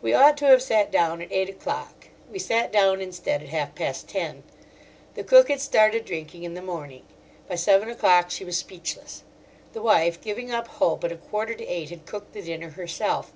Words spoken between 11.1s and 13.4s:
a quarter to eight, had cooked the dinner herself.